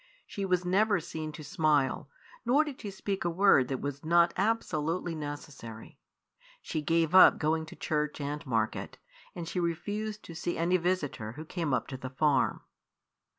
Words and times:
She 0.25 0.45
was 0.45 0.65
never 0.65 0.99
seen 0.99 1.31
to 1.33 1.43
smile, 1.43 2.09
nor 2.43 2.63
did 2.63 2.81
she 2.81 2.89
speak 2.89 3.23
a 3.23 3.29
word 3.29 3.67
that 3.67 3.81
was 3.81 4.03
not 4.03 4.33
absolutely 4.35 5.13
necessary. 5.13 5.99
She 6.59 6.81
gave 6.81 7.13
up 7.13 7.37
going 7.37 7.67
to 7.67 7.75
church 7.75 8.19
and 8.19 8.43
market, 8.47 8.97
and 9.35 9.47
she 9.47 9.59
refused 9.59 10.23
to 10.23 10.33
see 10.33 10.57
any 10.57 10.77
visitor 10.77 11.33
who 11.33 11.45
came 11.45 11.71
up 11.71 11.85
to 11.89 11.97
the 11.97 12.09
farm. 12.09 12.61